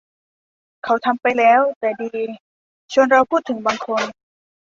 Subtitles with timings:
[0.83, 2.13] เขาทำไปแล้ว แต่ดี
[2.91, 4.03] ชวนเราพูดถึงบางคน